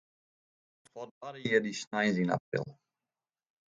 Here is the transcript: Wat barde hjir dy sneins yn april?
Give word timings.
Wat 0.93 1.11
barde 1.19 1.39
hjir 1.43 1.61
dy 1.63 1.73
sneins 1.81 2.17
yn 2.23 2.33
april? 2.37 2.65